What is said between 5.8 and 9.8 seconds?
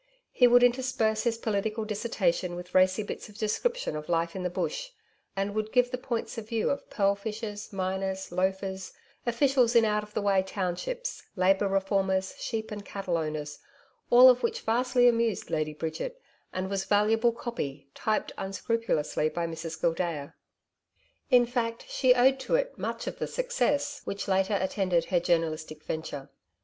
the points of view of pearl fishers, miners, loafers, officials